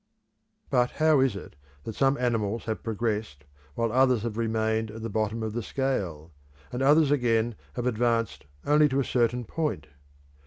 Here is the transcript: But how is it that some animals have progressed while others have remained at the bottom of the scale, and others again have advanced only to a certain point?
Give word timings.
But 0.71 0.89
how 0.93 1.19
is 1.19 1.35
it 1.35 1.55
that 1.83 1.93
some 1.93 2.17
animals 2.17 2.63
have 2.65 2.81
progressed 2.81 3.43
while 3.75 3.91
others 3.91 4.23
have 4.23 4.35
remained 4.35 4.89
at 4.89 5.03
the 5.03 5.11
bottom 5.11 5.43
of 5.43 5.53
the 5.53 5.61
scale, 5.61 6.31
and 6.71 6.81
others 6.81 7.11
again 7.11 7.53
have 7.73 7.85
advanced 7.85 8.45
only 8.65 8.89
to 8.89 8.99
a 8.99 9.03
certain 9.05 9.45
point? 9.45 9.89